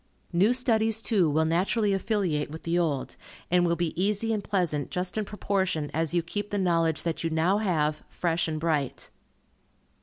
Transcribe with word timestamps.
New 0.33 0.51
studies, 0.51 0.99
too, 0.99 1.29
will 1.29 1.45
naturally 1.45 1.93
affiliate 1.93 2.49
with 2.49 2.63
the 2.63 2.79
old, 2.79 3.15
and 3.51 3.67
will 3.67 3.75
be 3.75 3.93
easy 4.03 4.33
and 4.33 4.43
pleasant 4.43 4.89
just 4.89 5.15
in 5.15 5.23
proportion 5.25 5.91
as 5.93 6.11
you 6.11 6.23
keep 6.23 6.49
the 6.49 6.57
knowledge 6.57 7.03
that 7.03 7.23
you 7.23 7.29
now 7.29 7.59
have, 7.59 8.01
fresh 8.09 8.47
and 8.47 8.59
bright. 8.59 9.11